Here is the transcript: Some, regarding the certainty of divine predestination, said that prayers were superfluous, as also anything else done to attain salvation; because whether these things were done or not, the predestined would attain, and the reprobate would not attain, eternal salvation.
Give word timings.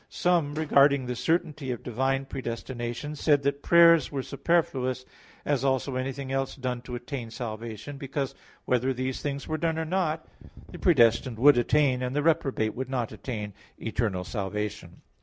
Some, 0.09 0.55
regarding 0.55 1.05
the 1.05 1.15
certainty 1.15 1.69
of 1.69 1.83
divine 1.83 2.25
predestination, 2.25 3.15
said 3.15 3.43
that 3.43 3.61
prayers 3.61 4.11
were 4.11 4.23
superfluous, 4.23 5.05
as 5.45 5.63
also 5.63 5.95
anything 5.95 6.31
else 6.31 6.55
done 6.55 6.81
to 6.81 6.95
attain 6.95 7.29
salvation; 7.29 7.99
because 7.99 8.33
whether 8.65 8.93
these 8.95 9.21
things 9.21 9.47
were 9.47 9.59
done 9.59 9.77
or 9.77 9.85
not, 9.85 10.27
the 10.71 10.79
predestined 10.79 11.37
would 11.37 11.55
attain, 11.59 12.01
and 12.01 12.15
the 12.15 12.23
reprobate 12.23 12.73
would 12.73 12.89
not 12.89 13.11
attain, 13.11 13.53
eternal 13.77 14.23
salvation. 14.23 15.03